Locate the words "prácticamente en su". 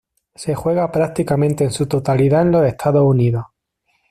0.91-1.85